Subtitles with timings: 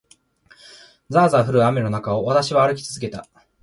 [1.11, 3.27] ざあざあ降る雨の中を、私は歩き続けた。